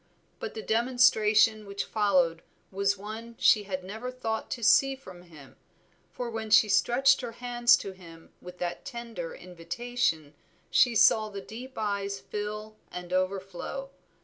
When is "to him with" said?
7.77-8.57